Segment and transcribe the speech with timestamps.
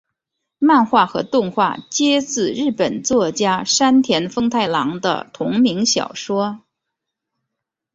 [0.57, 6.61] 漫画和动画皆自日本作家山田风太郎的同名小说。